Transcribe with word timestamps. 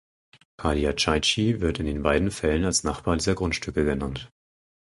Padiaschaichi 0.57 1.59
wird 1.61 1.77
in 1.79 2.01
beiden 2.01 2.31
Fällen 2.31 2.65
als 2.65 2.83
Nachbar 2.83 3.17
dieser 3.17 3.35
Grundstücke 3.35 3.85
genannt. 3.85 4.31